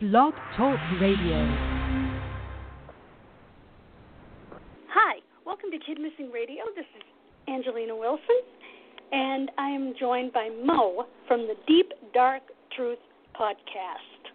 [0.00, 1.38] Blog Talk Radio.
[4.88, 6.64] Hi, welcome to Kid Missing Radio.
[6.74, 7.02] This is
[7.48, 8.40] Angelina Wilson,
[9.12, 12.42] and I am joined by Moe from the Deep Dark
[12.76, 12.98] Truth
[13.40, 14.32] podcast.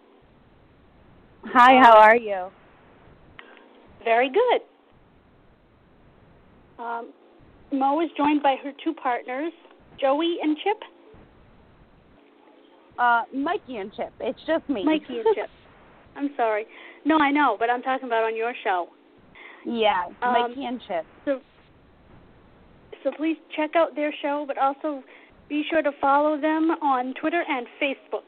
[1.47, 2.47] Hi, how are you?
[4.05, 4.61] Very good.
[6.81, 7.11] Um,
[7.73, 9.51] Moe is joined by her two partners,
[9.99, 10.77] Joey and Chip.
[12.99, 14.11] Uh, Mikey and Chip.
[14.19, 14.83] It's just me.
[14.83, 15.49] Mikey and Chip.
[16.15, 16.65] I'm sorry.
[17.05, 18.87] No, I know, but I'm talking about on your show.
[19.65, 21.05] yeah, Um, Mikey and Chip.
[21.23, 21.39] So,
[23.03, 25.01] so please check out their show, but also
[25.47, 28.27] be sure to follow them on Twitter and Facebook.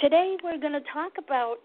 [0.00, 1.56] Today we're going to talk about,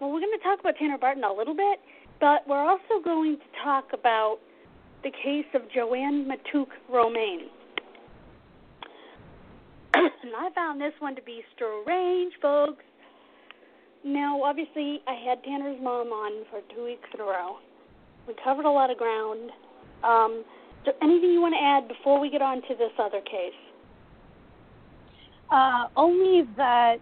[0.00, 1.78] well, we're going to talk about Tanner Barton a little bit,
[2.20, 4.38] but we're also going to talk about
[5.04, 7.48] the case of Joann Matouk Romain.
[10.22, 12.84] And I found this one to be strange, folks.
[14.04, 17.56] Now, obviously, I had Tanner's mom on for two weeks in a row.
[18.26, 19.50] We covered a lot of ground.
[20.04, 20.44] Um,
[20.84, 23.52] there anything you want to add before we get on to this other case?
[25.50, 26.96] Uh, only that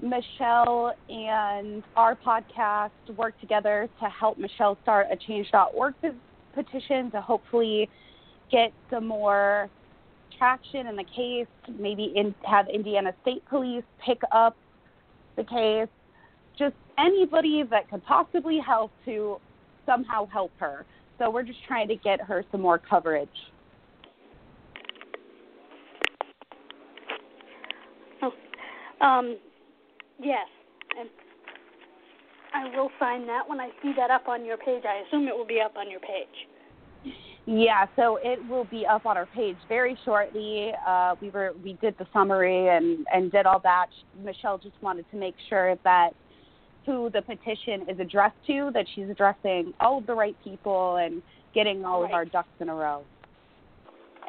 [0.00, 5.94] Michelle and our podcast work together to help Michelle start a change.org
[6.54, 7.88] petition to hopefully
[8.50, 9.68] get some more
[10.38, 11.46] traction in the case,
[11.78, 14.56] maybe in, have Indiana State Police pick up
[15.36, 15.88] the case,
[16.58, 19.36] just anybody that could possibly help to
[19.84, 20.84] somehow help her.
[21.18, 23.28] So we're just trying to get her some more coverage.
[29.00, 29.36] Um,
[30.18, 30.46] yes,
[30.98, 31.08] and
[32.54, 34.84] I will sign that when I see that up on your page.
[34.88, 37.14] I assume it will be up on your page.
[37.48, 40.72] Yeah, so it will be up on our page very shortly.
[40.86, 43.86] Uh, we were we did the summary and and did all that.
[44.22, 46.10] Michelle just wanted to make sure that
[46.84, 51.22] who the petition is addressed to, that she's addressing all of the right people and
[51.54, 53.02] getting all of our ducks in a row.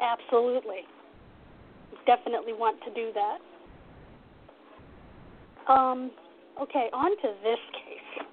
[0.00, 0.80] Absolutely.
[2.06, 3.38] Definitely want to do that.
[5.72, 6.10] Um,
[6.60, 8.26] okay, on to this case.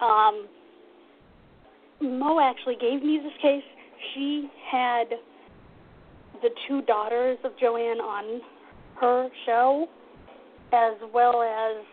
[0.00, 0.48] Um,
[2.18, 3.62] Moe actually gave me this case.
[4.14, 5.04] She had
[6.42, 8.40] the two daughters of Joann on
[9.00, 9.86] her show,
[10.72, 11.84] as well as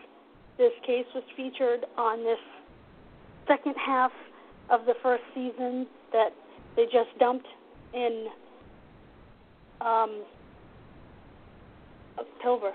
[0.57, 2.37] this case was featured on this
[3.47, 4.11] second half
[4.69, 6.29] of the first season that
[6.75, 7.47] they just dumped
[7.93, 8.27] in
[9.81, 10.23] um,
[12.19, 12.71] October,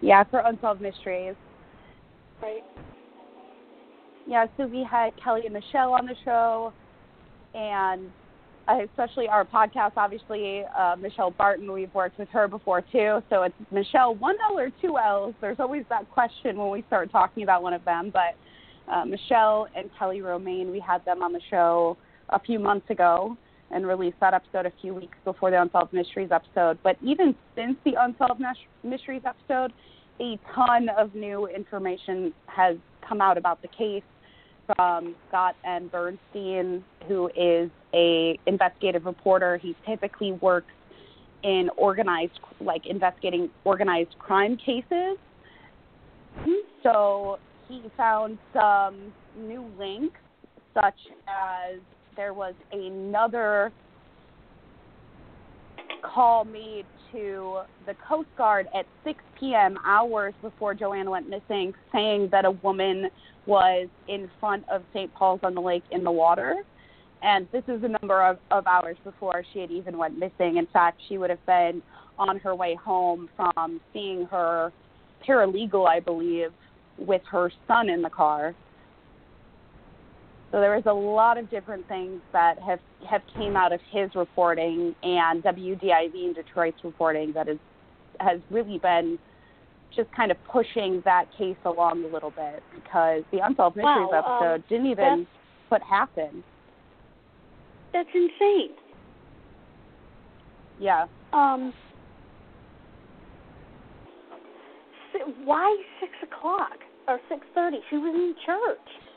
[0.00, 1.34] Yeah, for unsolved mysteries.
[2.42, 2.62] right?
[4.26, 6.72] Yeah, so we had Kelly and Michelle on the show,
[7.54, 8.10] and
[8.68, 13.22] especially our podcast, obviously, uh, Michelle Barton, we've worked with her before too.
[13.30, 15.34] So it's Michelle, one L or two L's.
[15.40, 18.12] There's always that question when we start talking about one of them.
[18.12, 18.36] But
[18.92, 21.96] uh, Michelle and Kelly Romain, we had them on the show
[22.28, 23.36] a few months ago
[23.72, 26.78] and released that episode a few weeks before the Unsolved Mysteries episode.
[26.82, 28.40] But even since the Unsolved
[28.82, 29.72] Mysteries episode,
[30.20, 34.02] a ton of new information has come out about the case
[34.76, 35.90] from Scott M.
[35.92, 39.56] Burnstein, who is a investigative reporter.
[39.56, 40.72] He typically works
[41.42, 45.16] in organized, like investigating organized crime cases.
[46.82, 47.38] So
[47.68, 50.20] he found some new links,
[50.74, 51.80] such as
[52.16, 53.72] there was another
[56.02, 62.28] call made to the Coast Guard at 6 p.m., hours before Joann went missing, saying
[62.32, 63.08] that a woman
[63.46, 65.12] was in front of St.
[65.14, 66.56] Paul's on the lake in the water.
[67.22, 70.56] And this is a number of, of hours before she had even went missing.
[70.56, 71.82] In fact, she would have been
[72.18, 74.72] on her way home from seeing her
[75.26, 76.52] paralegal, I believe,
[76.98, 78.54] with her son in the car.
[80.50, 84.10] So there was a lot of different things that have have came out of his
[84.14, 87.58] reporting and WDIV in Detroit's reporting that is
[88.18, 89.18] has really been
[89.94, 94.38] just kind of pushing that case along a little bit because the Unsolved Mysteries Wow,
[94.40, 95.26] um, episode didn't even
[95.68, 96.42] what happened.
[97.92, 98.70] That's insane.
[100.80, 101.06] Yeah.
[101.32, 101.72] Um,
[105.44, 107.78] why six o'clock or six thirty?
[107.88, 109.09] She was in church.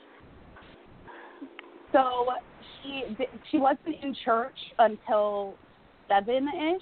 [1.93, 2.33] So
[2.81, 3.03] she
[3.51, 5.53] she wasn't in church until
[6.09, 6.81] seven ish.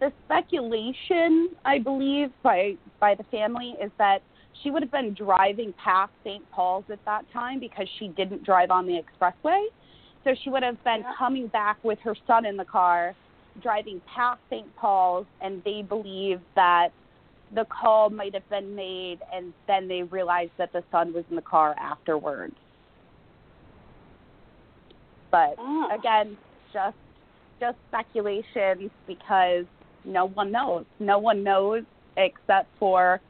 [0.00, 4.18] The speculation, I believe, by by the family is that
[4.62, 6.42] she would have been driving past St.
[6.52, 9.64] Paul's at that time because she didn't drive on the expressway.
[10.22, 11.14] So she would have been Yeah.
[11.18, 13.14] coming back with her son in the car,
[13.60, 14.74] driving past St.
[14.76, 16.92] Paul's, and they believe that
[17.54, 21.36] the call might have been made and then they realized that the son was in
[21.36, 22.56] the car afterwards.
[25.34, 25.88] But Oh.
[25.90, 26.36] again,
[26.72, 26.96] just
[27.58, 29.64] just speculations because
[30.04, 30.84] no one knows.
[31.00, 31.82] No one knows
[32.16, 33.20] except for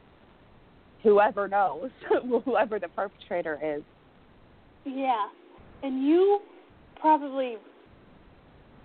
[1.03, 1.91] whoever knows,
[2.45, 3.83] whoever the perpetrator is.
[4.85, 5.29] Yeah.
[5.83, 6.41] And you
[7.01, 7.57] probably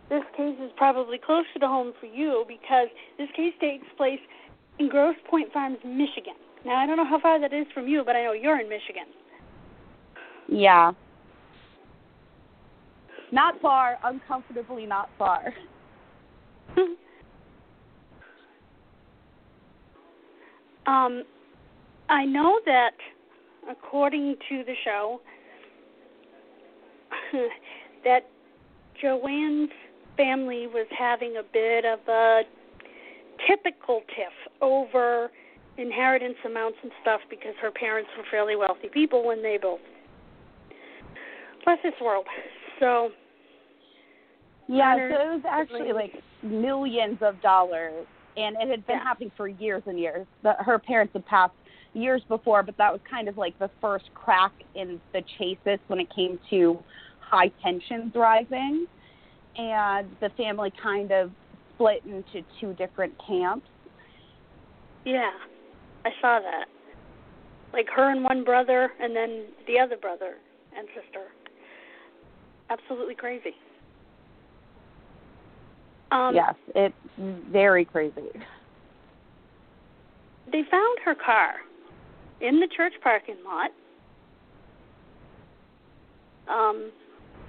[0.08, 2.88] this case is probably closer to home for you because
[3.18, 4.22] this case takes place
[4.80, 6.36] in Grosse Pointe Farms, Michigan.
[6.66, 8.70] Now I don't know how far that is from you, but I know you're in
[8.70, 9.08] Michigan.
[10.48, 10.94] Yeah.
[13.32, 15.54] Not far, uncomfortably not far.
[20.88, 21.24] um
[22.10, 22.96] I know that
[23.70, 25.22] according to the show
[28.04, 28.22] that
[29.04, 29.72] Joann's
[30.18, 32.42] family was having a bit of a
[33.48, 35.30] typical tiff over
[35.78, 39.80] inheritance amounts and stuff because her parents were fairly wealthy people when they both
[41.66, 42.26] left this world.
[42.80, 43.10] So
[44.70, 46.14] Yeah, so it was actually like
[46.44, 48.06] millions of dollars,
[48.38, 49.04] and it had been Yeah.
[49.04, 50.28] happening for years and years.
[50.44, 51.56] The, her parents had passed
[51.94, 56.00] years before, but that was kind of like the first crack in the chasis when
[56.00, 56.78] it came to
[57.20, 58.86] high tensions rising,
[59.58, 61.32] and the family kind of
[61.74, 63.66] split into two different camps.
[65.06, 65.32] yeah,
[66.06, 66.66] I saw that.
[67.74, 70.36] Like her and one brother, and then the other brother
[70.78, 71.26] and sister.
[72.70, 73.56] Absolutely crazy.
[76.12, 78.30] Um, yes, it's very crazy.
[80.52, 81.56] They found her car
[82.42, 83.72] in the church parking lot.
[86.48, 86.92] Um,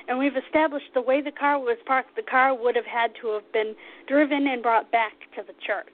[0.09, 3.29] and we've established the way the car was parked, the car would have had to
[3.29, 3.75] have been
[4.07, 5.87] driven and brought back to the church,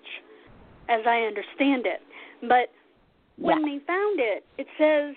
[0.88, 2.02] as I understand it.
[2.40, 2.72] But
[3.36, 3.78] when Yeah.
[3.78, 5.14] they found it, it says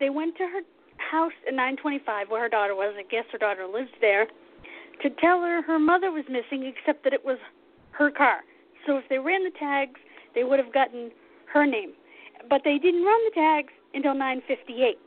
[0.00, 0.62] they went to her
[0.96, 2.94] house at 925 where her daughter was.
[2.96, 4.26] I guess her daughter lives there
[5.02, 7.38] to tell her her mother was missing, except that it was
[7.92, 8.40] her car.
[8.86, 10.00] So if they ran the tags,
[10.34, 11.10] they would have gotten
[11.52, 11.92] her name.
[12.48, 14.98] But they didn't run the tags until 958.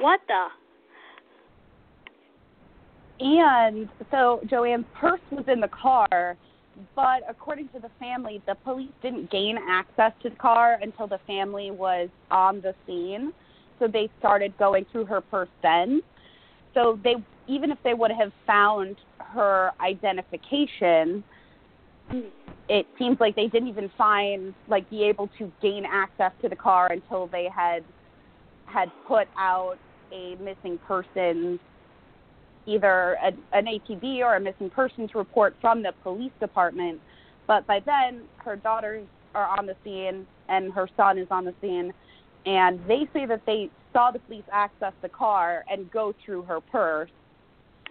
[0.00, 0.48] What the?
[3.20, 6.36] And so Joann's purse was in the car,
[6.94, 11.18] but according to the family, the police didn't gain access to the car until the
[11.26, 13.32] family was on the scene.
[13.80, 16.02] So they started going through her purse then.
[16.74, 17.16] So they
[17.46, 21.24] even if they would have found her identification,
[22.68, 26.56] it seems like they didn't even find like be able to gain access to the
[26.56, 27.84] car until they had
[28.66, 29.78] had put out
[30.12, 31.58] a missing persons
[32.66, 37.00] either a, an ATV or a missing persons report from the police department.
[37.46, 41.54] But by then, her daughters are on the scene and her son is on the
[41.62, 41.92] scene,
[42.48, 46.60] and they say that they saw the police access the car and go through her
[46.60, 47.10] purse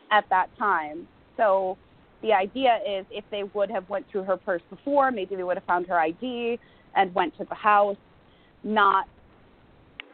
[0.10, 1.08] at that time.
[1.38, 1.78] So
[2.24, 5.58] the idea is if they would have went through her purse before, maybe they would
[5.58, 6.58] have found her ID
[6.96, 7.98] and went to the house,
[8.64, 9.06] not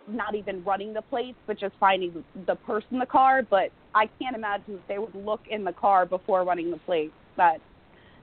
[0.05, 3.41] not even running the plates, but just finding the purse in the car.
[3.49, 7.13] But I can't imagine that they would look in the car before running the plates.
[7.37, 7.61] That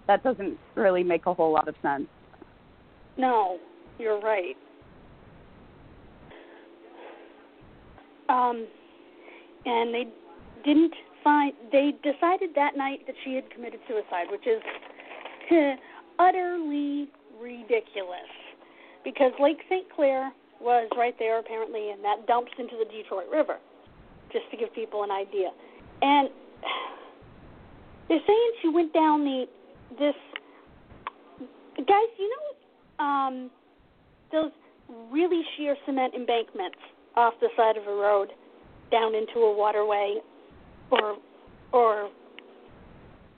[0.06, 2.08] that doesn't really make a whole lot of sense.
[3.16, 3.58] No,
[3.98, 4.56] you're right.
[8.30, 8.66] Um,
[9.66, 10.04] and they
[10.64, 10.94] didn't
[11.24, 11.52] find.
[11.72, 14.62] They decided that night that she had committed suicide, which is
[16.18, 17.08] utterly
[17.40, 18.30] ridiculous.
[19.02, 19.86] Because Lake St.
[19.94, 23.56] Clair was right there apparently, and that dumps into the Detroit River.
[24.32, 25.50] Just to give people an idea,
[26.02, 26.28] and
[28.08, 29.46] they're saying she went down the
[29.98, 30.14] this.
[31.76, 33.50] Guys, you know um,
[34.30, 34.50] those
[35.10, 36.78] really sheer cement embankments
[37.20, 38.28] off the side of a road
[38.90, 40.16] down into a waterway
[40.90, 41.16] or
[41.72, 42.10] or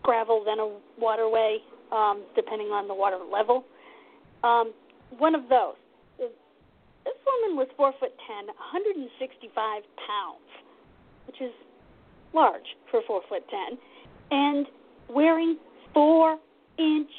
[0.02, 1.58] gravel then a waterway
[1.92, 3.64] um, depending on the water level.
[4.42, 4.72] Um,
[5.18, 5.74] one of those.
[6.18, 10.48] This woman was four foot ten 165 pounds
[11.26, 11.52] which is
[12.32, 13.78] large for four foot ten
[14.30, 14.66] and
[15.08, 15.58] wearing
[15.92, 16.38] four
[16.78, 17.10] inch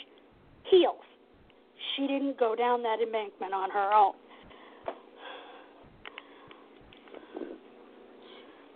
[0.72, 1.04] heels.
[1.96, 4.14] She didn't go down that embankment on her own.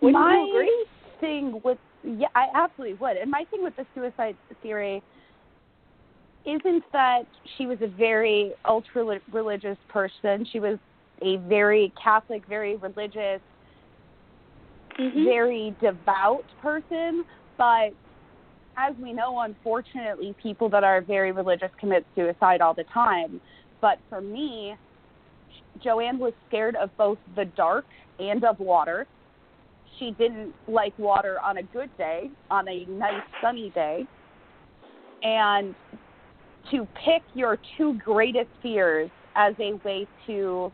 [0.00, 0.86] Wouldn't my you agree?
[1.20, 3.16] thing with yeah, I absolutely would.
[3.16, 5.02] And my thing with the suicide theory
[6.46, 7.22] isn't that
[7.56, 10.46] she was a very ultra religious person.
[10.52, 10.78] She was
[11.22, 13.40] a very Catholic, very religious,
[14.96, 15.24] Mhm.
[15.24, 17.24] very devout person,
[17.56, 17.92] but
[18.76, 23.40] as we know, unfortunately, people that are very religious commit suicide all the time.
[23.80, 24.76] But for me,
[25.80, 27.86] Joann was scared of both the dark
[28.20, 29.06] and of water.
[29.98, 34.06] She didn't like water on a good day, on a nice sunny day.
[35.22, 35.74] And
[36.70, 40.72] to pick your two greatest fears as a way to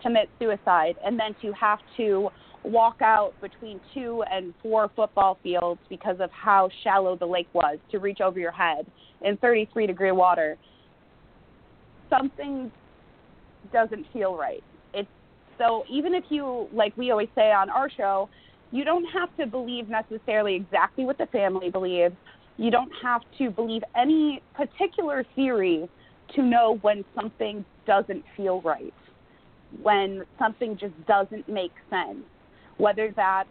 [0.00, 2.28] commit suicide and then to have to
[2.64, 7.78] walk out between two and four football fields because of how shallow the lake was
[7.90, 8.86] to reach over your head
[9.22, 10.56] in 33 degree water
[12.08, 12.70] something
[13.72, 14.62] doesn't feel right
[15.58, 18.28] so even if you like we always say on our show
[18.72, 22.14] you don't have to believe necessarily exactly what the family believes
[22.56, 25.88] you don't have to believe any particular theory
[26.34, 28.94] to know when something doesn't feel right
[29.82, 32.24] when something just doesn't make sense
[32.78, 33.48] whether that's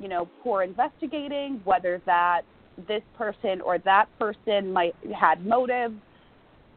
[0.00, 2.42] you know poor investigating, whether that
[2.88, 5.92] this person or that person might had motive,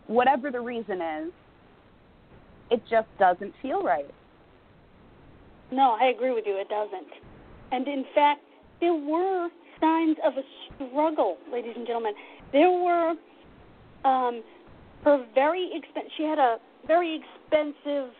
[0.07, 1.31] whatever the reason is,
[2.71, 4.09] it just doesn't feel right.
[5.71, 6.57] No, I agree with you.
[6.57, 7.07] It doesn't.
[7.71, 8.41] And in fact,
[8.79, 10.43] there were signs of a
[10.87, 12.13] struggle, ladies and gentlemen.
[12.51, 13.15] There were
[14.05, 14.43] um,
[15.03, 16.11] her very expensive.
[16.17, 16.57] She had a
[16.87, 18.11] very expensive.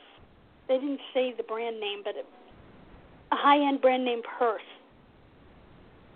[0.67, 2.25] They didn't say the brand name, but it
[3.31, 4.61] a high-end brand name purse,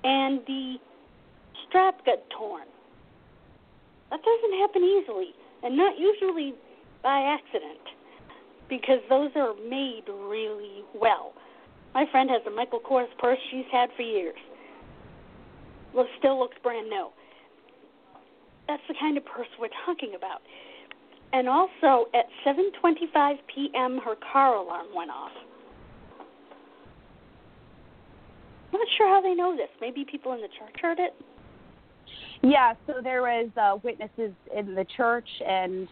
[0.04, 0.76] and the
[1.68, 2.68] strap got torn.
[4.12, 5.34] That doesn't happen easily,
[5.64, 6.54] and not usually
[7.02, 7.82] by accident,
[8.70, 11.34] because those are made really well.
[11.94, 14.38] My friend has a Michael Kors purse she's had for years.
[15.94, 17.08] Well, still looks brand new.
[18.68, 20.42] That's the kind of purse we're talking about.
[21.34, 25.32] And also, at 7:25 p.m., her car alarm went off.
[28.72, 29.70] I'm not sure how they know this.
[29.82, 31.16] Maybe people in the church heard it.
[32.42, 35.88] Yeah, so there was uh, witnesses in the church, and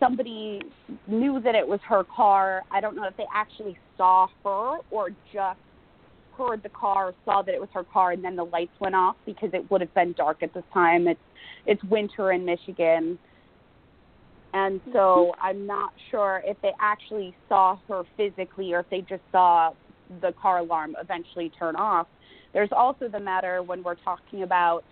[0.00, 0.62] somebody
[1.06, 2.62] knew that it was her car.
[2.70, 5.60] I don't know if they actually saw her or just
[6.36, 9.14] heard the car, saw that it was her car, and then the lights went off
[9.24, 11.06] because it would have been dark at this time.
[11.06, 11.20] It's
[11.66, 13.16] it's winter in Michigan,
[14.54, 15.46] and so mm-hmm.
[15.46, 19.70] I'm not sure if they actually saw her physically or if they just saw
[20.20, 22.08] the car alarm eventually turn off.
[22.52, 24.82] There's also the matter when we're talking about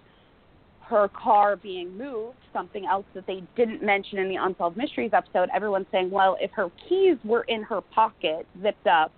[0.90, 5.48] her car being moved, something else that they didn't mention in the Unsolved Mysteries episode.
[5.54, 9.12] Everyone's saying, well, if her keys were in her pocket, zipped up,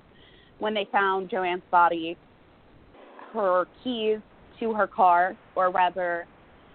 [0.58, 2.16] when they found Joann's body,
[3.32, 4.18] her keys
[4.60, 6.26] to her car, or rather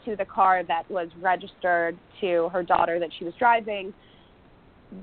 [0.03, 3.93] to the car that was registered to her daughter that she was driving,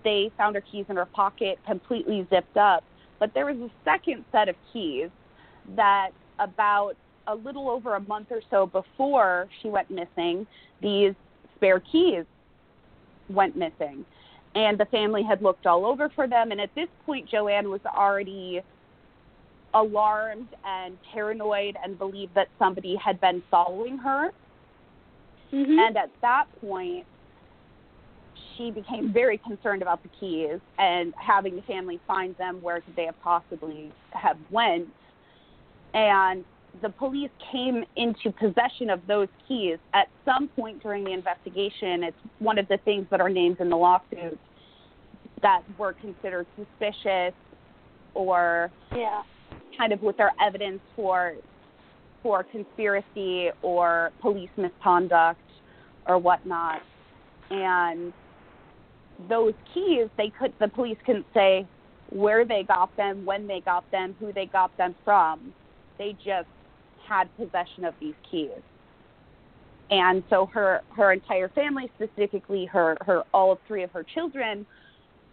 [0.02, 2.82] they found her keys in her pocket completely zipped up.
[3.20, 5.08] But there was a second set of keys
[5.76, 6.10] that
[6.40, 6.94] about
[7.26, 10.46] a little over a month or so before she went missing,
[10.82, 11.14] these
[11.56, 12.24] spare keys
[13.28, 14.04] went missing.
[14.54, 16.52] And the family had looked all over for them.
[16.52, 18.60] And at this point, Joann was already
[19.72, 24.30] alarmed and paranoid and believed that somebody had been following her.
[25.52, 25.78] Mm-hmm.
[25.78, 27.04] And at that point,
[28.56, 32.94] she became very concerned about the keys and having the family find them where could
[32.94, 34.88] they have possibly have went
[35.92, 36.44] and
[36.82, 42.16] the police came into possession of those keys at some point during the investigation it's
[42.38, 44.38] one of the things that are named in the lawsuit
[45.42, 47.34] that were considered suspicious
[48.14, 49.22] or yeah.
[49.76, 51.34] kind of with their evidence for
[52.22, 55.40] for conspiracy or police misconduct
[56.06, 56.80] or whatnot
[57.50, 58.12] and
[59.28, 61.66] those keys they could the police couldn't say
[62.10, 65.52] where they got them, when they got them, who they got them from.
[65.98, 66.48] They just
[67.08, 68.50] had possession of these keys.
[69.90, 74.66] And so her her entire family, specifically her her all three of her children,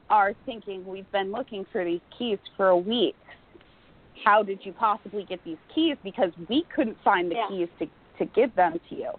[0.09, 3.15] are thinking we've been looking for these keys for a week.
[4.25, 5.95] How did you possibly get these keys?
[6.03, 7.47] Because we couldn't find the yeah.
[7.47, 7.87] keys to
[8.19, 9.11] to give them to you.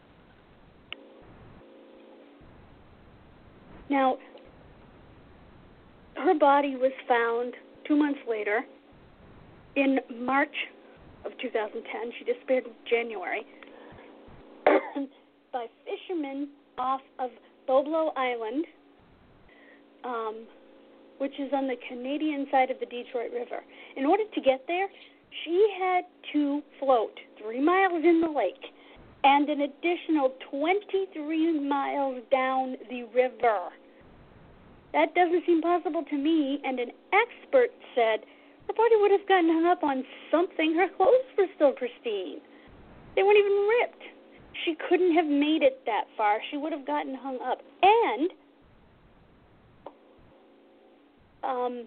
[3.88, 4.16] Now,
[6.16, 7.54] her body was found
[7.86, 8.60] two months later
[9.76, 10.81] in March of
[11.42, 12.12] 2010.
[12.18, 13.44] She disappeared in January
[15.52, 17.30] by fishermen off of
[17.68, 18.64] Boblo Island,
[20.04, 20.46] um,
[21.18, 23.62] which is on the Canadian side of the Detroit River.
[23.96, 24.88] In order to get there,
[25.44, 28.72] she had to float three miles in the lake
[29.24, 33.70] and an additional 23 miles down the river.
[34.92, 38.20] That doesn't seem possible to me, and an expert said
[38.66, 40.74] her body would have gotten hung up on something.
[40.74, 42.40] Her clothes were still pristine.
[43.16, 44.04] They weren't even ripped.
[44.64, 46.38] She couldn't have made it that far.
[46.50, 47.58] She would have gotten hung up.
[47.82, 48.30] And
[51.42, 51.86] um,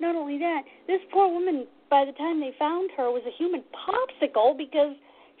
[0.00, 3.62] not only that, this poor woman, by the time they found her, was a human
[3.72, 4.94] popsicle because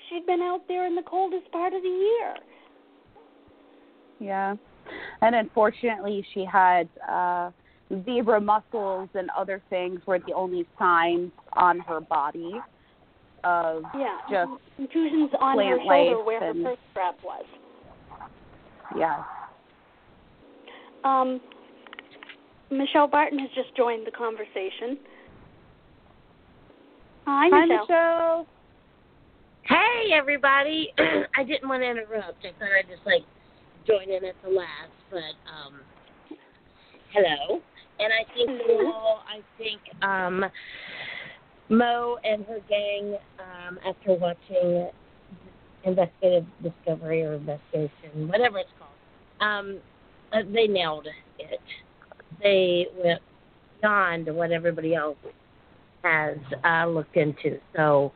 [0.08, 2.34] she'd been out there in the coldest part of the year.
[4.20, 4.56] Yeah.
[5.20, 7.50] And unfortunately, she had uh,
[8.04, 12.60] zebra mussels and other things were the only signs on her body
[13.44, 14.18] of Yeah.
[14.30, 17.44] just Contusions on her shoulder life where her and- purse strap was.
[18.96, 19.24] yeah.
[21.04, 21.40] Um,
[22.70, 24.98] Michelle Barton has just joined the conversation.
[27.26, 27.78] Hi, Hi, Michelle.
[27.86, 28.46] Michelle.
[29.62, 30.92] Hey everybody!
[31.36, 32.44] I didn't want to interrupt.
[32.44, 33.22] I thought I'd just like
[33.86, 35.80] join in at the last, but um,
[37.12, 37.60] hello.
[38.00, 38.92] And I think Hello.
[38.92, 40.44] all I think um,
[41.68, 44.88] Moe and her gang, um, after watching
[45.84, 48.90] investigative discovery or investigation, whatever it's called,
[49.40, 49.78] um,
[50.32, 51.06] uh, they nailed
[51.38, 51.60] it.
[52.42, 53.20] They went
[53.80, 55.18] beyond what everybody else
[56.04, 57.58] has uh, looked into.
[57.74, 58.12] So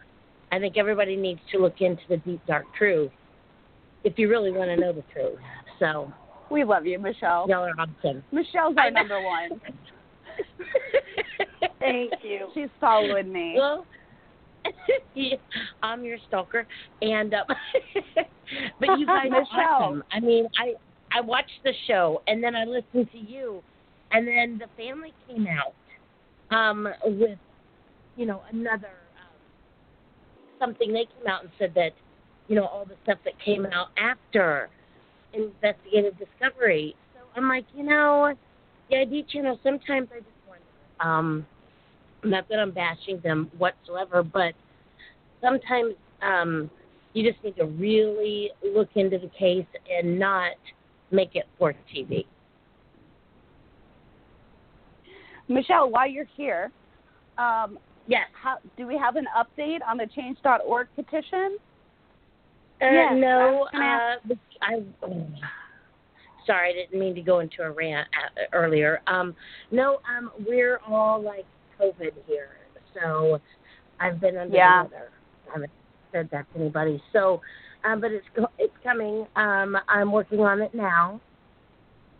[0.50, 3.10] I think everybody needs to look into the deep dark truth
[4.04, 5.38] if you really want to know the truth.
[5.78, 6.12] So
[6.52, 7.46] We love you, Michelle.
[7.48, 8.22] y'all are awesome.
[8.30, 9.58] Michelle's our number one.
[11.80, 12.48] Thank you.
[12.52, 13.54] She's following me.
[13.56, 13.86] well,
[15.14, 15.36] yeah,
[15.82, 16.66] I'm your stalker,
[17.00, 17.44] and uh,
[18.80, 20.04] but you guys are awesome.
[20.12, 20.74] I mean, I
[21.16, 23.62] I watched the show, and then I listened to you,
[24.12, 25.74] and then the family came out
[26.56, 27.38] um, with
[28.16, 29.40] you know another um,
[30.60, 30.92] something.
[30.92, 31.92] They came out and said that
[32.46, 34.68] you know all the stuff that came out after
[35.32, 36.94] investigative discovery.
[37.14, 38.34] So I'm like, you know,
[38.90, 39.58] the ID channel.
[39.62, 40.64] Sometimes I just wonder.
[41.00, 41.46] Um,
[42.24, 44.54] not that I'm bashing them whatsoever, but
[45.40, 46.70] sometimes um,
[47.12, 50.52] you just need to really look into the case and not
[51.10, 52.24] make it for TV.
[55.48, 56.70] Michelle, while you're here,
[57.38, 58.26] um, Yes.
[58.32, 61.56] how, do we have an update on the Change.org petition?
[62.82, 64.82] Uh, Yes, no, was uh, I.
[65.04, 65.26] oh,
[66.46, 69.00] sorry, I didn't mean to go into a rant uh, earlier.
[69.06, 69.36] Um,
[69.70, 71.46] no, um, we're all like
[71.80, 72.48] COVID here,
[73.00, 73.40] so
[74.00, 74.82] I've been under Yeah.
[74.82, 75.10] the weather.
[75.48, 75.70] I haven't
[76.10, 77.00] said that to anybody.
[77.12, 77.40] So,
[77.84, 78.26] um, but it's
[78.58, 79.26] it's coming.
[79.36, 81.20] Um, I'm working on it now.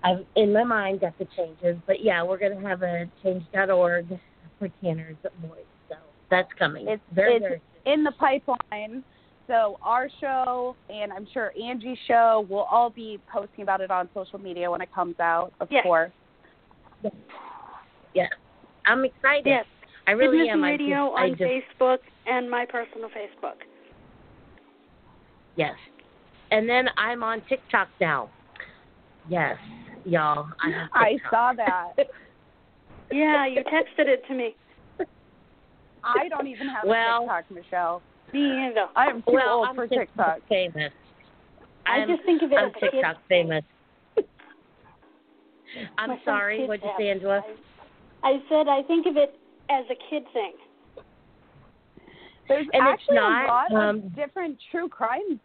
[0.05, 4.07] I've in my mind got the changes, but yeah, we're gonna have a change.org
[4.59, 5.65] for Tanner's boys.
[5.89, 5.97] So
[6.31, 6.87] that's coming.
[6.89, 9.03] It's very it's very in the pipeline.
[9.53, 14.09] So our show and I'm sure Angie's show will all be posting about it on
[14.15, 15.83] social media when it comes out, of Yes.
[15.83, 16.11] course.
[18.15, 18.31] Yes.
[18.87, 19.45] I'm excited.
[19.45, 19.67] Yes.
[20.07, 20.65] I really Business am.
[20.65, 23.57] and I Radio just, I on just, Facebook and my personal Facebook.
[25.57, 25.75] yes.
[26.51, 28.31] And then I'm on TikTok now.
[29.29, 29.57] Yes,
[30.07, 30.47] y'all.
[30.63, 31.93] I I saw that.
[33.11, 34.57] Yeah, you texted it to me.
[36.03, 38.03] I don't even have Well- a TikTok, Michelle.
[38.33, 38.87] Me either.
[38.97, 40.39] I am too well, old I'm for TikTok TikTok.
[40.49, 40.93] famous.
[41.87, 43.65] I I'm, just think of it I'm as a kid TikTok famous.
[45.99, 46.67] I'm My sorry.
[46.67, 47.09] What'd you say.
[47.11, 47.43] Angela?
[48.23, 49.35] I, I said I think of it
[49.71, 50.53] as a kid thing.
[52.49, 55.41] There's And actually not, a lot um, of different true crime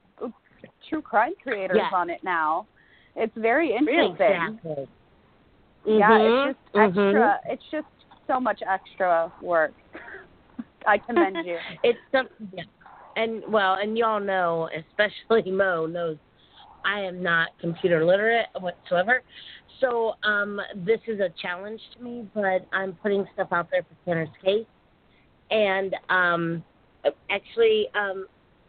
[0.89, 1.91] true crime creators Yes.
[1.93, 2.67] on it now.
[3.15, 4.11] It's very interesting.
[4.13, 4.87] Exactly.
[5.85, 7.07] Yeah, Mhm, it's just mhm.
[7.07, 7.39] extra.
[7.45, 7.87] It's just
[8.27, 9.73] so much extra work.
[10.87, 11.57] I commend you.
[11.83, 12.63] It's something, yeah.
[13.17, 16.17] And well, and y'all know, especially Moe knows,
[16.85, 19.23] I am not computer literate whatsoever.
[19.81, 23.95] So um, this is a challenge to me, but I'm putting stuff out there for
[24.05, 24.65] Tanner's case,
[25.51, 26.63] and um,
[27.29, 28.27] actually, um,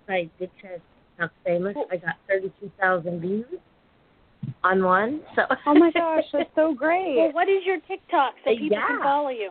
[0.08, 1.76] I did try to TikTok famous.
[1.90, 3.44] I got 32,000 views
[4.64, 5.20] on one.
[5.34, 7.16] So Oh my gosh, that's so great.
[7.16, 9.50] Well, what is your TikTok so people can follow you?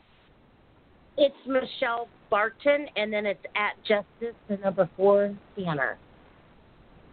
[1.18, 5.98] it's Michelle Barton, and then it's at Justice the number four Tanner.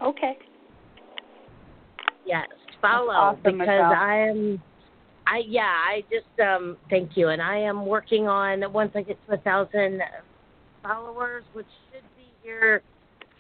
[0.03, 0.37] Okay.
[2.27, 2.47] Yes,
[2.81, 3.93] follow awesome, because Michelle.
[3.93, 4.63] I am.
[5.27, 9.19] I yeah, I just um thank you, and I am working on once I get
[9.27, 10.01] to a thousand
[10.83, 12.83] followers, which should be here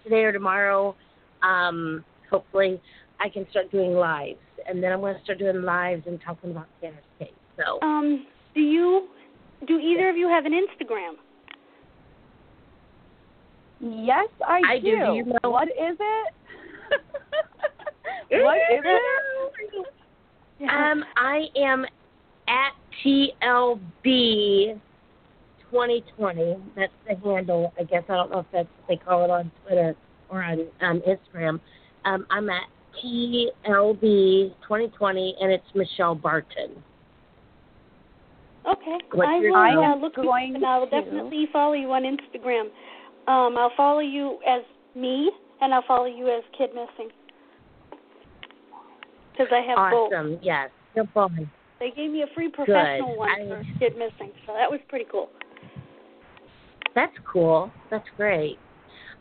[0.03, 0.95] today or tomorrow.
[1.43, 2.81] Um, hopefully,
[3.21, 6.51] I can start doing lives, and then I'm going to start doing lives and talking
[6.51, 7.29] about Tanner's case.
[7.59, 9.09] So Um, do you
[9.67, 11.15] do either of you have an Instagram?
[13.85, 14.83] Yes, I, I do.
[14.83, 16.35] Do you know- What is it?
[18.43, 20.69] what is it?
[20.71, 21.85] Um, I am
[22.49, 22.73] at
[23.05, 24.81] TLB
[25.71, 26.57] 2020.
[26.77, 27.73] That's the handle.
[27.79, 29.95] I guess I don't know if that's what they call it on Twitter
[30.31, 31.61] or on um, Instagram.
[32.07, 32.63] Um, I'm at
[33.05, 36.83] TLB 2020, and it's Michelle Barton.
[38.67, 38.99] Okay.
[39.13, 42.05] What's I will I uh, am look you up and I'll definitely follow you on
[42.05, 42.69] Instagram.
[43.27, 44.63] Um, I'll follow you as
[44.95, 47.11] me, and I'll follow you as Kid Missing.
[49.33, 50.13] Because I have both.
[50.13, 50.39] Awesome.
[50.43, 50.71] Yes.
[50.95, 51.51] No problem.
[51.81, 53.19] They gave me a free professional Good.
[53.19, 55.31] one I- for Kid Missing, so that was pretty cool.
[56.95, 57.73] That's cool.
[57.91, 58.59] That's great.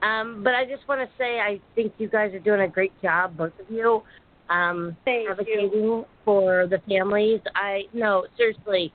[0.03, 2.91] Um, but I just want to say I think you guys are doing a great
[3.01, 4.03] job, both of you,
[4.49, 5.31] um, Thank you.
[5.31, 7.39] advocating for the families.
[7.55, 8.93] I no, seriously,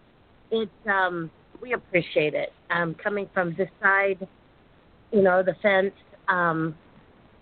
[0.51, 2.53] it's um, we appreciate it.
[2.71, 4.27] Um, coming from this side,
[5.13, 5.93] you know, the fence.
[6.29, 6.75] Um,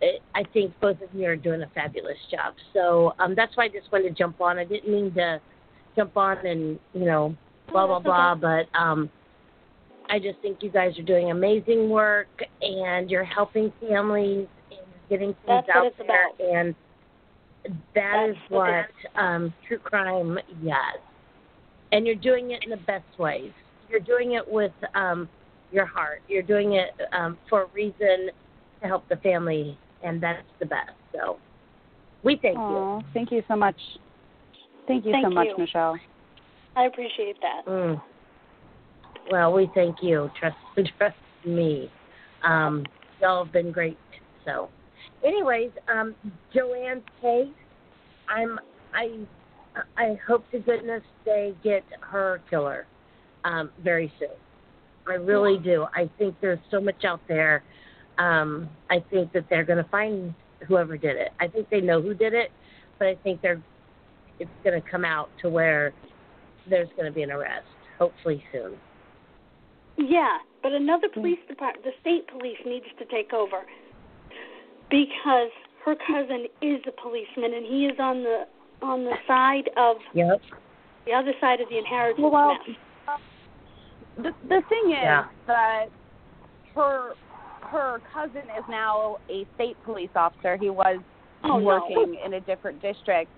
[0.01, 2.55] it, I think both of you are doing a fabulous job.
[2.73, 4.59] So um, that's why I just wanted to jump on.
[4.59, 5.41] I didn't mean to
[5.97, 7.35] jump on and you know
[7.73, 8.41] blah blah blah, okay.
[8.73, 9.11] but um,
[10.09, 12.29] I just think you guys are doing amazing work
[12.61, 16.41] and you're helping families and getting things That's out there about.
[16.41, 16.75] and
[17.95, 20.99] that is That's what what um, true crime yes.
[21.93, 23.53] And you're doing it in the best ways.
[23.89, 25.29] You're doing it with um,
[25.71, 26.23] your heart.
[26.29, 28.31] You're doing it um, for a reason
[28.81, 30.93] to help the family, and that's the best.
[31.13, 31.39] So
[32.23, 33.03] we thank you.
[33.15, 33.77] thank you so much.
[34.87, 35.59] Thank you so Thank much, you.
[35.59, 35.99] Michelle.
[36.77, 37.71] I appreciate that.
[37.71, 38.01] Mm.
[39.31, 40.31] Well, we thank you.
[40.39, 40.57] Trust
[40.99, 41.91] trust me.
[42.45, 42.85] Um,
[43.21, 43.99] y'all have been great.
[44.45, 44.69] So,
[45.25, 46.15] anyways, um,
[46.55, 47.49] Joann's case.
[48.29, 48.59] I'm
[48.95, 49.27] I
[49.97, 52.87] I hope to goodness they get her killer
[53.45, 54.29] um, very soon.
[55.09, 55.87] I really do.
[55.95, 57.63] I think there's so much out there.
[58.19, 60.35] Um, I think that they're going to find
[60.67, 61.29] whoever did it.
[61.39, 62.51] I think they know who did it,
[62.99, 63.63] but I think they're
[64.39, 65.95] it's going to come out to where
[66.69, 67.67] there's going to be an arrest,
[67.99, 68.73] hopefully soon.
[69.97, 73.63] Yeah, but another police department, the state police, needs to take over
[74.91, 75.51] because
[75.85, 78.47] her cousin is a policeman and he is on the
[78.83, 80.43] on the side of Yep.
[81.07, 82.77] the other side of the inheritance Well, mess.
[84.17, 85.25] The the thing is Yeah.
[85.47, 85.87] that
[86.75, 87.15] her
[87.63, 90.57] her cousin is now a state police officer.
[90.57, 91.01] He was
[91.45, 91.65] Oh, no.
[91.65, 93.31] working in a different district.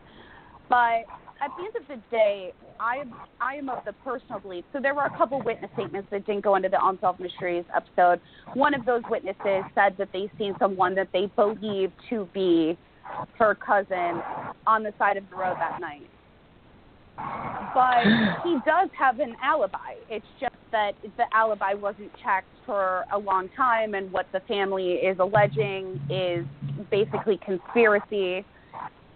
[0.69, 1.05] But
[1.41, 4.65] at the end of the day, I am I am of the personal belief.
[4.73, 8.21] So there were a couple witness statements that didn't go into the Unsolved Mysteries episode.
[8.55, 12.77] One of those witnesses said that they seen someone that they believed to be
[13.39, 14.23] her cousin
[14.67, 16.09] on the side of the road that night.
[17.75, 18.05] But
[18.45, 19.95] he does have an alibi.
[20.09, 24.93] It's just that the alibi wasn't checked for a long time, and what the family
[24.93, 26.45] is alleging is
[26.91, 28.45] basically conspiracy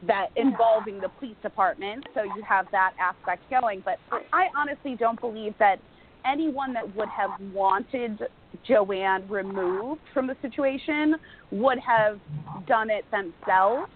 [0.07, 2.05] that involving the police department.
[2.15, 3.83] So you have that aspect going.
[3.85, 3.99] But
[4.33, 5.77] I honestly don't believe that
[6.25, 8.21] anyone that would have wanted
[8.69, 11.17] Joann removed from the situation
[11.51, 12.19] would have
[12.67, 13.91] done it themselves.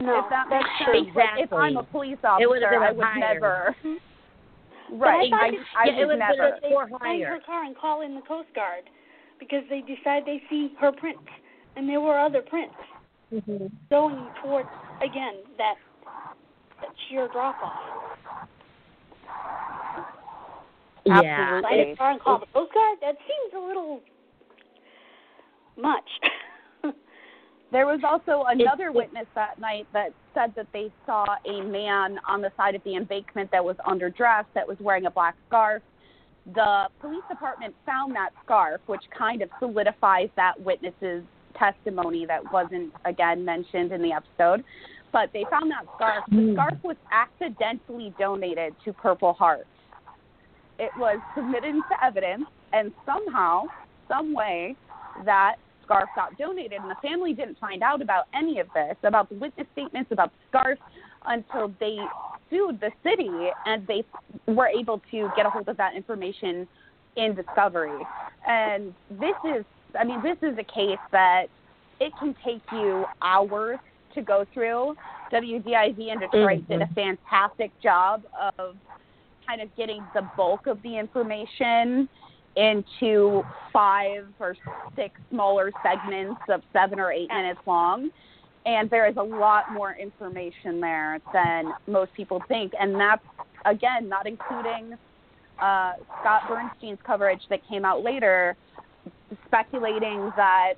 [0.00, 1.08] No, if that makes sense.
[1.14, 3.34] Like, if I'm a police officer, It would have been I a would hire.
[3.34, 3.76] never.
[4.90, 5.32] But Right.
[5.32, 6.58] I I, thought I, Yeah, it would would have never.
[6.60, 8.84] been a Find her car and call in the Coast Guard
[9.40, 11.24] because they decide they see her prints,
[11.76, 12.74] and there were other prints
[13.34, 13.66] Mm-hmm.
[13.90, 14.68] going towards
[15.02, 15.74] again that
[16.80, 17.72] that sheer drop off.
[21.04, 21.20] Yeah.
[21.22, 21.62] Absolutely.
[21.62, 22.98] Find a car and call the Coast Guard.
[23.00, 24.00] That seems a little
[25.76, 26.04] much.
[27.76, 32.18] There was also another it's- witness that night that said that they saw a man
[32.26, 35.82] on the side of the embankment that was underdressed, that was wearing a black scarf.
[36.54, 42.94] The police department found that scarf, which kind of solidifies that witness's testimony that wasn't,
[43.04, 44.64] again, mentioned in the episode.
[45.12, 46.24] But they found that scarf.
[46.30, 46.52] The Hmm.
[46.54, 49.66] scarf was accidentally donated to Purple Heart.
[50.78, 53.64] It was submitted into evidence, and somehow,
[54.08, 54.76] some way,
[55.24, 55.56] that
[55.86, 59.36] scarf got donated, and the family didn't find out about any of this, about the
[59.36, 60.78] witness statements, about the scarf,
[61.26, 61.96] until they
[62.50, 63.30] sued the city,
[63.64, 64.04] and they
[64.46, 66.68] were able to get a hold of that information
[67.16, 67.98] in discovery.
[68.46, 69.64] And this is,
[69.98, 71.46] I mean, this is a case that
[71.98, 73.78] it can take you hours
[74.14, 74.94] to go through.
[75.32, 76.94] WDIV in Detroit did a mm-hmm.
[76.94, 78.22] fantastic job
[78.58, 78.76] of
[79.46, 82.08] kind of getting the bulk of the information
[82.56, 83.42] into
[83.72, 84.56] five or
[84.94, 88.10] six smaller segments of seven or eight minutes long.
[88.64, 92.72] And there is a lot more information there than most people think.
[92.78, 93.22] And that's,
[93.64, 94.94] again, not including
[95.60, 98.56] uh, Scott Burnstein's coverage that came out later,
[99.46, 100.74] speculating that,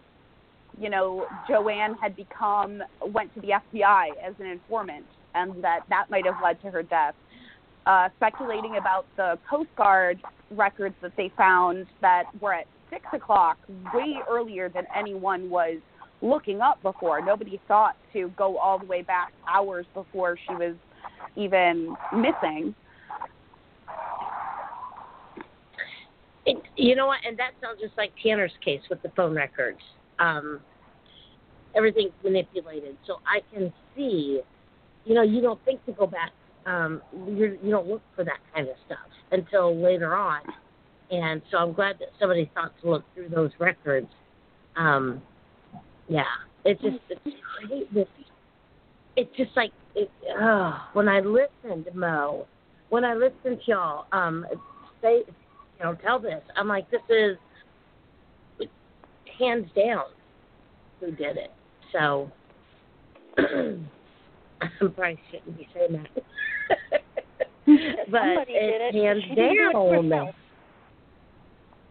[0.78, 6.06] you know, Joann had become, went to the FBI as an informant and that that
[6.10, 7.14] might have led to her death.
[7.88, 10.20] Uh, speculating about the Coast Guard
[10.50, 13.56] records that they found that were at six o'clock,
[13.94, 15.78] way earlier than anyone was
[16.20, 17.22] looking up before.
[17.22, 20.74] Nobody thought to go all the way back hours before she was
[21.34, 22.74] even missing.
[26.76, 27.20] You know what?
[27.26, 29.80] And that sounds just like Tanner's case with the phone records.
[30.18, 30.60] Um,
[31.74, 34.42] everything's manipulated, so I can see.
[35.06, 36.32] You know, you don't think to go back.
[36.68, 38.98] Um, you're, you don't look for that kind of stuff
[39.32, 40.42] until later on,
[41.10, 44.08] and so I'm glad that somebody thought to look through those records.
[44.76, 45.22] Um,
[46.08, 46.24] yeah,
[46.64, 48.08] it's just it's great.
[49.16, 50.10] It's just like it.
[50.38, 52.46] Oh, when I listen to Moe,
[52.90, 54.46] when I listen to y'all, um,
[55.00, 56.42] say, you know, tell this.
[56.54, 57.38] I'm like, this is
[59.38, 60.04] hands down
[61.00, 61.52] who did it.
[61.92, 62.30] So
[63.38, 66.22] I probably shouldn't be saying that.
[68.10, 68.94] But it's it.
[68.94, 70.10] hands She didn't do it down.
[70.10, 70.34] herself.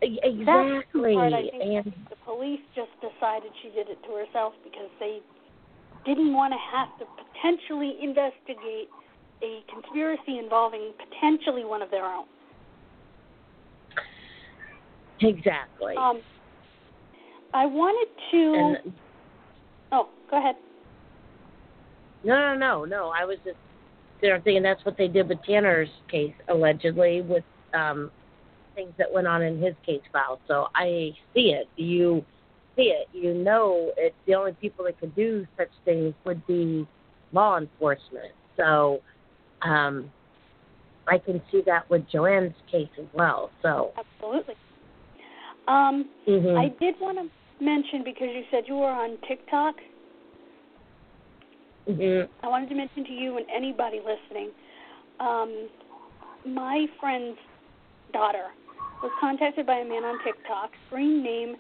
[0.02, 1.14] That's the Exactly.
[1.16, 5.20] part I think and the police just decided she did it to herself because they
[6.06, 8.90] didn't want to have to potentially investigate
[9.44, 12.26] a conspiracy involving potentially one of their own.
[15.22, 15.96] exactly.
[15.98, 16.22] Um,
[17.54, 18.80] I wanted to.
[18.84, 18.94] and
[19.92, 20.56] oh, go ahead.
[22.24, 23.12] no, no, no, no.
[23.16, 23.58] I was just
[24.22, 28.12] there thinking that's what they did with Tanner's case, allegedly, with um
[28.76, 30.40] things that went on in his case file.
[30.48, 31.68] So I see it.
[31.76, 32.24] You
[32.76, 33.08] see it.
[33.14, 34.14] You know it.
[34.26, 36.88] The only people that could do such things would be
[37.34, 38.34] law enforcement.
[38.56, 39.02] So
[39.62, 40.12] um
[41.08, 43.52] I can see that with Joann's case as well.
[43.62, 44.56] So Absolutely.
[45.68, 46.58] Um, mhm.
[46.58, 49.76] I did want to mention because you said you were on TikTok.
[51.90, 52.28] Mhm.
[52.44, 54.52] I wanted to mention to you and anybody listening,
[55.20, 55.70] um,
[56.46, 57.38] my friend's
[58.14, 58.48] daughter
[59.02, 61.56] was contacted by a man on TikTok, screen name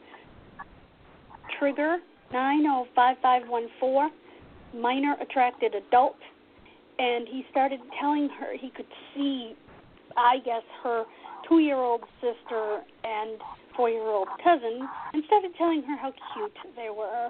[1.59, 1.97] Trigger
[2.31, 4.09] nine zero five five one four,
[4.75, 6.17] minor attracted adult,
[6.99, 9.55] and he started telling her he could see,
[10.15, 11.05] I guess, her
[11.47, 13.39] two year old sister and
[13.75, 17.29] four year old cousin, and started telling her how cute they were.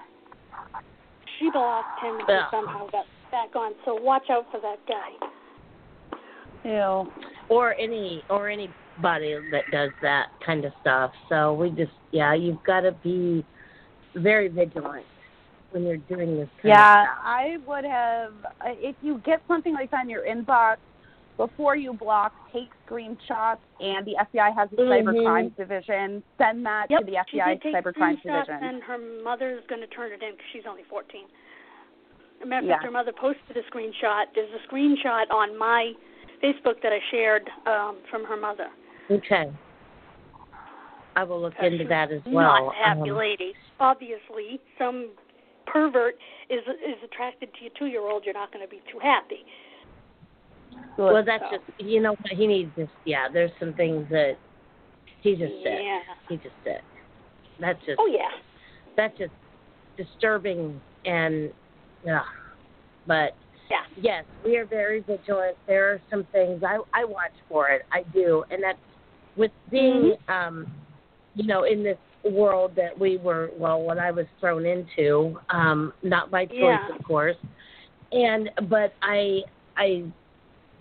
[1.39, 2.49] She blocked him and he Yeah.
[2.51, 3.73] somehow got back on.
[3.85, 5.09] So watch out for that guy.
[6.63, 7.11] Ew.
[7.49, 11.11] or any or anybody that does that kind of stuff.
[11.29, 13.45] So we just yeah, you've got to be
[14.15, 15.05] very vigilant
[15.71, 17.17] when you're doing this kind Yeah, of stuff.
[17.23, 18.33] I would have.
[18.45, 20.77] uh, If you get something like that in your inbox,
[21.37, 25.23] before you block, take screenshots, and the FBI has a cyber Mhm.
[25.23, 26.23] crimes division.
[26.37, 28.63] Send that Yep, to the she FBI did take cyber crimes screenshots, division.
[28.63, 31.25] and her mother's going to turn it in because she's only 14.
[32.37, 32.73] As a matter of Yeah.
[32.75, 34.33] fact, her mother posted a screenshot.
[34.33, 35.95] There's a screenshot on my
[36.41, 38.69] Facebook that I shared um, from her mother.
[39.09, 39.51] Okay.
[41.15, 42.65] I will look into that as well.
[42.65, 43.55] Not happy Um, lady.
[43.79, 45.09] Obviously, some
[45.65, 46.17] pervert
[46.49, 48.23] is is attracted to your two year old.
[48.23, 49.45] You're not going to be too happy.
[50.97, 52.71] Well, that's So, just you know what he needs.
[52.77, 54.33] Just yeah, there's some things that
[55.21, 55.79] he's just sick.
[55.81, 55.99] yeah.
[56.29, 56.81] He's just sick.
[57.59, 58.29] That's just Oh yeah.
[58.95, 59.31] that's just
[59.97, 61.51] disturbing and
[62.05, 62.21] yeah.
[63.05, 63.35] But
[63.69, 63.83] Yeah.
[64.01, 65.57] yes, we are very vigilant.
[65.67, 67.83] There are some things I I watch for it.
[67.91, 68.77] I do, and that's
[69.35, 70.67] with being um,
[71.35, 75.93] you know, in this world that we were well, what I was thrown into, um,
[76.03, 76.95] not by choice, Yeah.
[76.95, 77.37] of course.
[78.11, 79.41] And but I
[79.77, 80.03] I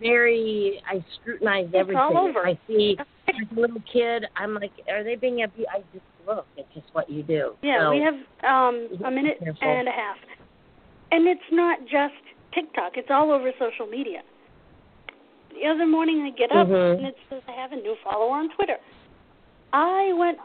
[0.01, 2.17] very I scrutinize all everything.
[2.17, 2.47] over.
[2.47, 4.25] I see like a little kid.
[4.37, 5.69] I'm like, are they being abused?
[5.73, 6.47] I just look.
[6.57, 7.53] It's just what you do.
[7.63, 9.69] Yeah, so, we have um, a have to be minute careful.
[9.69, 10.17] and a half.
[11.13, 12.15] And it's not just
[12.55, 14.21] TikTok, it's all over social media.
[15.55, 16.99] The other morning I get up Mhm.
[16.99, 18.77] and it says I have a new follower on Twitter.
[19.73, 20.39] I went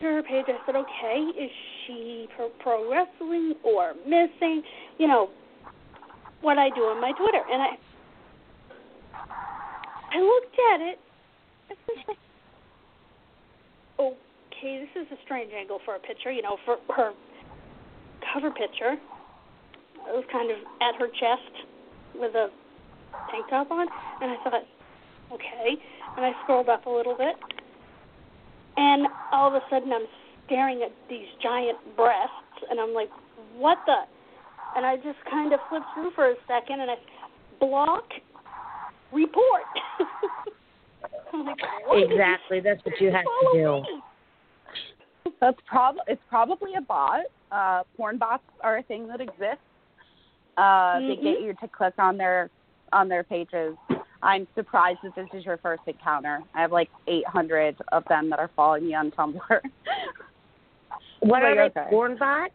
[0.00, 1.50] to her page, I said, okay, is
[1.86, 4.62] she pro, pro wrestling or missing?
[4.98, 5.30] You know,
[6.40, 7.40] what I do on my Twitter.
[7.50, 7.68] And I
[9.14, 10.98] I looked at it.
[14.62, 17.12] Okay, this is a strange angle for a picture, you know, for her
[18.32, 18.94] cover picture.
[18.94, 21.66] It was kind of at her chest
[22.14, 22.46] with a
[23.30, 23.88] tank top on,
[24.20, 24.62] and I thought,
[25.32, 25.74] okay.
[26.16, 27.34] And I scrolled up a little bit,
[28.76, 30.06] and all of a sudden I'm
[30.46, 33.10] staring at these giant breasts, and I'm like,
[33.56, 34.06] what the?
[34.76, 36.96] And I just kind of flipped through for a second, and I
[37.58, 38.04] block,
[39.12, 39.62] report.
[41.34, 42.12] Like, what is this?
[42.12, 42.60] Exactly.
[42.60, 43.82] That's what you have to do.
[43.82, 45.32] me.
[45.40, 47.20] That's prob it's probably a bot.
[47.50, 49.64] Uh, porn bots are a thing that exists.
[50.58, 51.22] Uh, They Mhm.
[51.22, 52.50] get you to click on their
[52.92, 53.76] on their pages.
[54.22, 56.42] I'm surprised that this is your first encounter.
[56.54, 59.40] I have like 800 of them that are following me on Tumblr.
[61.20, 61.62] What are they?
[61.62, 61.86] okay.
[61.88, 62.52] Porn bots?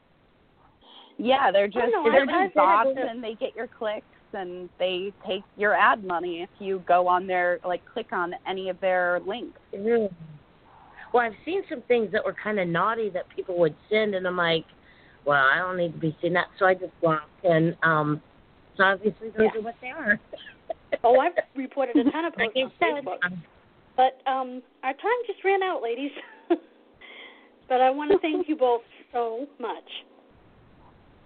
[1.18, 5.44] yeah, they're just no, they're just bots, and they get your clicks and they take
[5.56, 9.60] your ad money if you go on their like click on any of their links.
[9.74, 10.10] Ew.
[11.14, 14.28] well, I've seen some things that were kind of naughty that people would send, and
[14.28, 14.66] I'm like,
[15.26, 17.28] well, I don't need to be seeing that, so I just block.
[17.44, 18.22] And um,
[18.78, 19.60] so obviously those Yeah.
[19.60, 20.20] are what they are.
[21.04, 23.18] Oh, I've reported a ton of like posts I on Facebook.
[23.98, 26.12] But um, our time just ran out, ladies.
[27.68, 29.84] but I want to thank you both so much.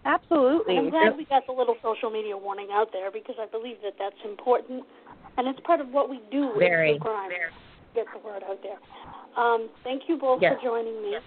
[0.06, 0.78] Absolutely.
[0.78, 3.94] I'm glad we got the little social media warning out there because I believe that
[4.00, 4.84] that's important,
[5.38, 7.30] and it's part of what we do with very, true crime.
[7.30, 7.52] very.
[7.94, 8.80] Get the word out there.
[9.42, 10.56] Um, thank you both Yes.
[10.56, 11.18] for joining me.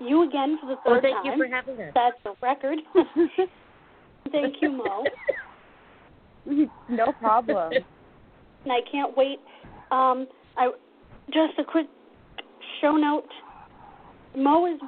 [0.00, 1.24] You again for the Well, thank time.
[1.26, 1.92] you for having us.
[1.94, 2.78] That's a record.
[4.32, 5.04] thank you, Moe.
[6.88, 7.72] no problem.
[8.64, 9.38] and I can't wait.
[9.90, 10.26] Um,
[10.56, 10.70] I
[11.32, 11.86] just a quick
[12.80, 13.28] show note.
[14.36, 14.80] Moe is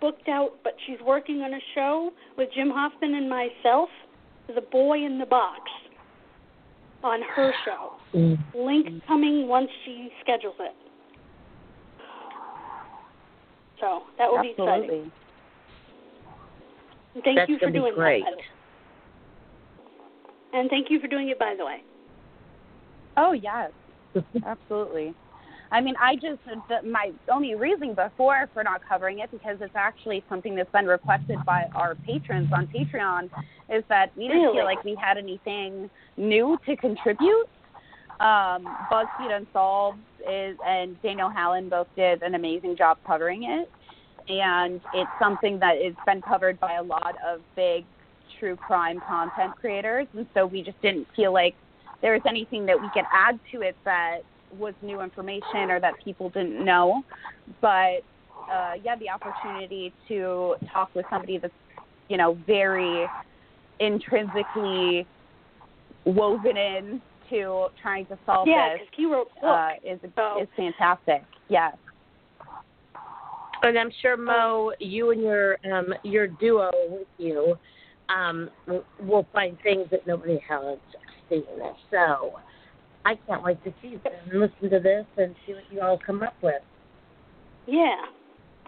[0.00, 3.88] booked out, but she's working on a show with Jim Hoffman and myself,
[4.54, 5.60] The Boy in the Box,
[7.02, 7.92] on her show.
[8.14, 8.38] Mm.
[8.54, 10.74] Link coming once she schedules it.
[13.80, 14.68] So that will be exciting.
[14.68, 15.12] Absolutely.
[17.14, 18.24] And thank That's you for gonna be doing great.
[18.24, 18.24] that.
[18.24, 20.60] by the way.
[20.60, 21.82] And thank you for doing it, by the way.
[23.16, 23.70] Oh yes,
[24.46, 25.14] absolutely.
[25.70, 29.74] I mean, I just the, my only reason before for not covering it because it's
[29.74, 33.30] actually something that's been requested by our patrons on Patreon
[33.68, 34.56] is that we didn't Really?
[34.58, 37.46] feel like we had anything new to contribute.
[38.20, 43.70] Um, BuzzFeed Unsolved is and Danelle Hallan both did an amazing job covering it,
[44.28, 47.84] and it's something that has been covered by a lot of big
[48.40, 51.54] true crime content creators, and so we just didn't feel like
[52.02, 54.20] there was anything that we could add to it that
[54.56, 57.02] was new information or that people didn't know.
[57.60, 58.02] But
[58.50, 61.52] uh, yeah, the opportunity to talk with somebody that's
[62.08, 63.06] you know very
[63.80, 65.06] intrinsically
[66.04, 69.44] woven in to trying to solve Yeah, this because he wrote book.
[69.44, 71.22] uh, is So- is fantastic.
[71.48, 71.76] Yes.
[73.62, 77.58] And I'm sure Moe, you and your um your duo with you,
[78.08, 80.78] um, will- will find things that nobody has
[81.28, 81.44] seen.
[81.90, 82.38] So
[83.04, 85.98] I can't wait to see them and listen to this and see what you all
[85.98, 86.62] come up with.
[87.66, 87.96] yeah.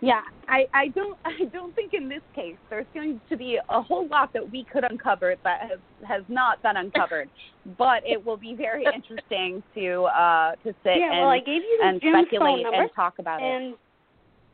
[0.02, 3.82] Yeah, I, I don't I don't think in this case there's going to be a
[3.82, 7.28] whole lot that we could uncover that has has not been uncovered,
[7.78, 11.62] but it will be very interesting to uh to sit Yeah, and well, I gave
[11.62, 13.44] you the and Jim's phone speculate number, and talk about it.
[13.44, 13.74] and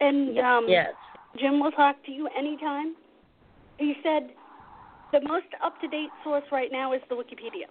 [0.00, 0.94] and um, Yes.
[1.38, 2.96] Jim will talk to you anytime.
[3.78, 4.30] He said
[5.12, 7.70] the most up to date source right now is the Wikipedia.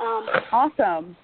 [0.00, 1.16] Um, Awesome.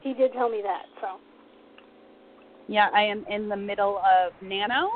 [0.00, 1.18] he did tell me that, so
[2.68, 4.88] Yeah, I am in the middle of Nano.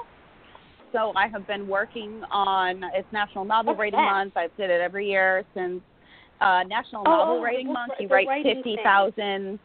[0.93, 4.13] So I have been working on it's National Novel What's Writing that?
[4.13, 4.37] Month.
[4.37, 5.83] I've did it every year since
[6.41, 7.95] uh National Oh, Novel Writing Month.
[7.99, 9.59] You write fifty thousand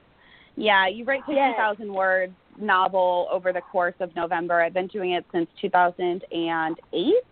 [0.56, 1.54] yeah, you write fifty Yes.
[1.56, 4.60] thousand word novel over the course of November.
[4.60, 7.24] I've been doing it since two thousand and eight.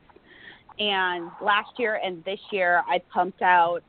[0.79, 3.81] And last year and this year I pumped out,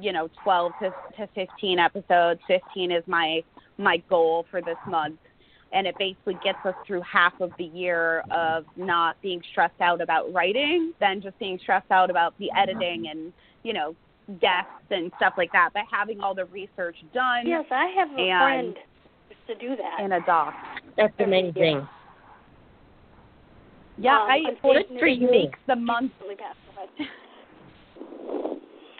[0.00, 2.40] you know, twelve to to fifteen episodes.
[2.46, 3.42] Fifteen is my
[3.78, 5.18] my goal for this month
[5.72, 10.00] and it basically gets us through half of the year of not being stressed out
[10.00, 13.32] about writing, then just being stressed out about the editing and
[13.64, 13.94] you know
[14.40, 15.70] guests and stuff like that.
[15.74, 18.76] But having all the research done yes, I have a And- friend
[19.48, 20.00] to do that.
[20.02, 20.54] in a doc.
[20.96, 21.54] That's amazing.
[21.76, 21.86] Yeah,
[23.98, 25.30] Um, I unfortunately- it, for it you.
[25.30, 26.12] makes the month.
[26.20, 27.08] Really passed away.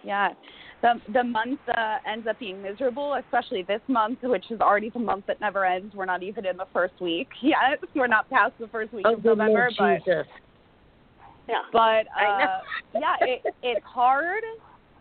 [0.06, 0.34] Yeah,
[0.82, 4.98] the the month uh, ends up being miserable, especially this month, which is already the
[4.98, 5.94] month that never ends.
[5.94, 7.80] We're not even in the first week yet.
[7.94, 10.26] We're not past the first week Oh, of November, Lord but Jesus.
[11.48, 11.62] Yeah.
[11.72, 12.58] but uh,
[12.94, 14.42] yeah, it, it's hard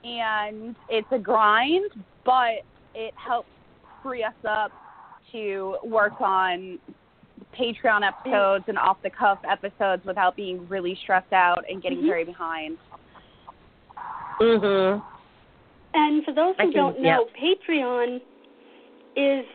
[0.05, 1.91] and it's a grind,
[2.25, 2.63] but
[2.95, 3.49] it helps
[4.01, 4.71] free us up
[5.33, 6.79] to work on
[7.53, 12.07] Patreon episodes and off the cuff episodes without being really stressed out and getting Mhm.
[12.07, 12.77] very behind.
[14.39, 15.03] Mhm.
[15.93, 18.21] And for those who can- don't know, Patreon
[19.15, 19.45] is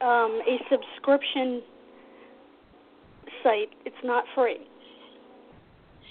[0.00, 1.60] um, a subscription
[3.42, 3.72] site.
[3.84, 4.60] It's not free.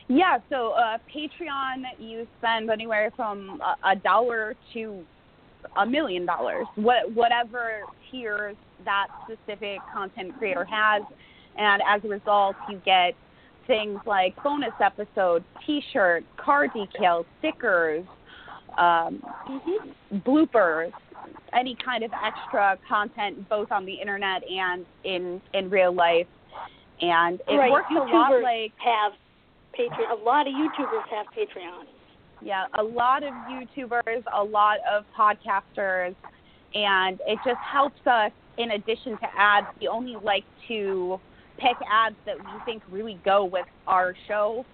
[0.10, 5.06] Yeah, so uh, Patreon, you spend anywhere from a, a dollar to
[5.78, 8.56] a million dollars, what, whatever tiers
[8.86, 11.04] that specific content creator has.
[11.58, 13.14] And as a result, you get
[13.66, 18.06] things like bonus episodes, T-shirts, car decals, stickers,
[18.78, 19.22] um,
[20.26, 20.92] bloopers,
[21.54, 26.28] any kind of extra content, both on the internet and in in real life.
[27.02, 27.72] And it right.
[27.72, 29.14] works a lot like have
[29.78, 30.20] Patreon.
[30.20, 31.86] A lot of YouTubers have Patreon.
[32.42, 36.16] Yeah, a lot of YouTubers, a lot of podcasters,
[36.74, 38.32] and it just helps us.
[38.58, 41.20] In addition to ads, we only like to
[41.60, 44.66] pick ads that we think really go with our show.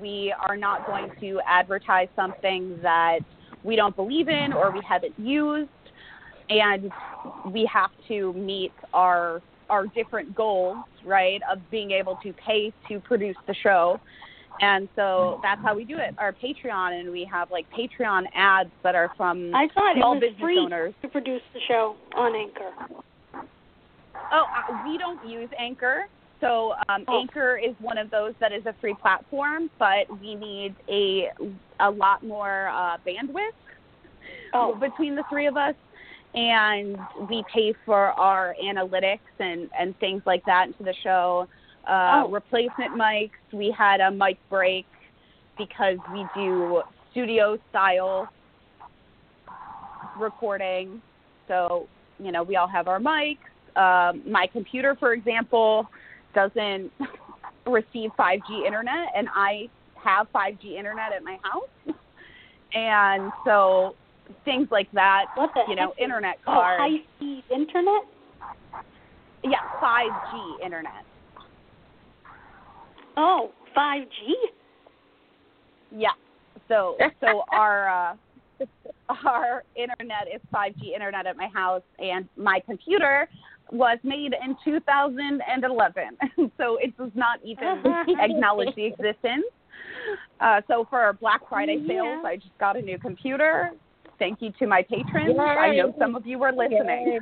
[0.00, 3.20] We are not going to advertise something that
[3.64, 5.70] we don't believe in or we haven't used,
[6.50, 6.90] and
[7.52, 9.40] we have to meet our
[9.70, 14.00] our different goals, right, of being able to pay to produce the show.
[14.60, 16.14] And so that's how we do it.
[16.18, 20.14] Our Patreon, and we have like Patreon ads that are from I thought it small
[20.14, 20.94] was business free owners.
[21.02, 22.72] to produce the show on Anchor.
[24.32, 26.06] Oh, uh, we don't use Anchor.
[26.40, 27.20] So um, Oh.
[27.20, 31.28] Anchor is one of those that is a free platform, but we need a
[31.80, 33.50] a lot more uh, bandwidth
[34.54, 35.74] Oh, between the three of us,
[36.34, 36.96] and
[37.30, 41.46] we pay for our analytics and and things like that into the show.
[41.86, 42.28] Uh, Oh.
[42.30, 43.30] Replacement mics.
[43.52, 44.86] We had a mic break
[45.56, 48.28] because we do studio style
[50.18, 51.00] recording.
[51.46, 51.86] So
[52.18, 53.38] you know we all have our mics.
[53.76, 55.86] Um, my computer, for example,
[56.34, 56.90] doesn't
[57.66, 59.68] receive 5G internet, and I
[60.02, 61.96] have 5G internet at my house.
[62.74, 63.94] And so
[64.44, 68.02] things like that, what the you know, internet Oh, high speed internet?
[69.42, 71.02] yeah, 5G internet.
[73.18, 74.06] Oh, 5G?
[75.90, 76.10] Yeah.
[76.68, 78.16] So so our uh,
[79.26, 83.28] our internet is 5G internet at my house, and my computer
[83.70, 86.16] was made in 2011,
[86.56, 87.82] so it does not even
[88.20, 89.44] acknowledge the existence.
[90.40, 93.72] Uh, so for our Black Friday sales, I just got a new computer.
[94.18, 95.38] Thank you to my patrons.
[95.38, 97.20] I know some of you were listening.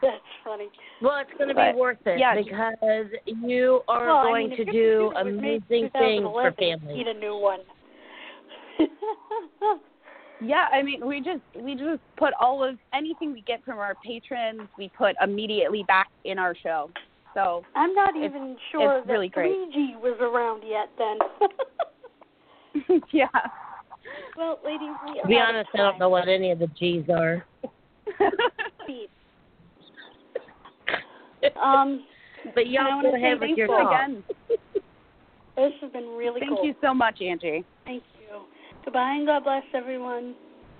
[0.02, 0.68] That's funny.
[1.02, 4.48] well, it's going to But, be worth it yeah, because you are well, going I
[4.48, 6.96] mean, to do computer was made in amazing things for 2011, families.
[6.96, 7.60] Need a new one.
[10.42, 13.94] Yeah, I mean, we just we just put all of anything we get from our
[14.02, 16.90] patrons, we put immediately back in our show.
[17.34, 21.18] So I'm not It's- even sure it's that really 3G was around yet then.
[23.12, 23.26] yeah.
[24.34, 27.44] well, ladies, we To be honest, I don't know what any of the G's are.
[31.40, 31.52] Speed.
[31.62, 32.04] Um,
[32.54, 33.86] But y'all wanna go say ahead thanks your Thanks song.
[33.86, 34.24] again.
[35.56, 36.66] this has been really Thank cool.
[36.66, 37.64] you so much, Angie.
[37.84, 38.40] Thank you.
[38.84, 40.34] Goodbye and God bless everyone.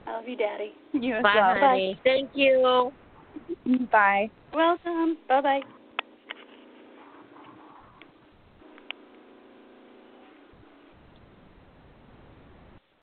[0.07, 0.73] I love you, Daddy.
[0.95, 1.57] You as Bye, well.
[1.61, 2.01] honey.
[2.03, 2.93] Thank you.
[3.93, 4.31] Bye.
[4.55, 5.19] Welcome.
[5.29, 5.61] Bye bye.